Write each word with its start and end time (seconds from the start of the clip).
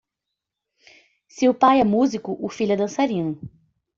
Se 1.35 1.45
o 1.47 1.53
pai 1.61 1.77
é 1.79 1.83
músico, 1.95 2.31
o 2.45 2.49
filho 2.55 2.73
é 2.73 2.75
dançarino. 2.81 3.33